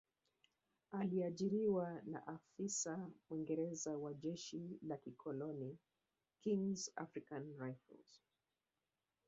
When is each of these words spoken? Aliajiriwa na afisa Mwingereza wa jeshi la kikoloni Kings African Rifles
Aliajiriwa 0.91 2.01
na 2.05 2.27
afisa 2.27 3.09
Mwingereza 3.29 3.97
wa 3.97 4.13
jeshi 4.13 4.79
la 4.81 4.97
kikoloni 4.97 5.77
Kings 6.43 6.91
African 6.95 7.53
Rifles 7.59 8.21